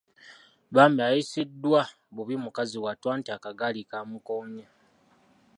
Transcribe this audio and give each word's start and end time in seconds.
Bambi 0.73 1.01
ayisiddwa 1.09 1.81
bubi 2.15 2.35
mukazi 2.43 2.77
wattu 2.83 3.05
anti 3.13 3.29
akagaali 3.35 3.81
kaamukoonye. 3.89 4.65